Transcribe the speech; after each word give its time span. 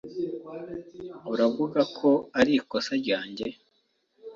Uravuga 1.33 1.79
ko 1.97 2.09
arikosa 2.39 2.91
ryanjye? 3.01 3.47